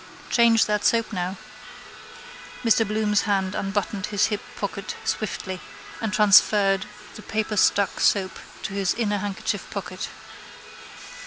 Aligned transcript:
Change 0.31 0.65
that 0.65 0.83
soap 0.83 1.13
now. 1.13 1.37
Mr 2.65 2.87
Bloom's 2.87 3.29
hand 3.29 3.53
unbuttoned 3.53 4.07
his 4.07 4.25
hip 4.33 4.41
pocket 4.55 4.95
swiftly 5.05 5.61
and 6.01 6.11
transferred 6.11 6.87
the 7.13 7.21
paperstuck 7.21 7.99
soap 7.99 8.39
to 8.63 8.73
his 8.73 8.95
inner 8.95 9.19
handkerchief 9.19 9.69
pocket. 9.69 10.09